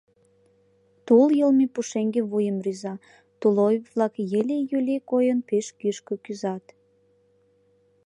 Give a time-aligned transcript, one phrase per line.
[1.05, 2.93] Тул йылме пушеҥге вуйым рӱза,
[3.39, 6.65] тулойып-влак, йыли-юли койын, пеш кӱшкӧ кӱзат.